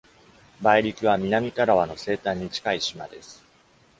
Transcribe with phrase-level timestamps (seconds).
[0.63, 3.43] バイリキは、南タラワの西端に近い島です。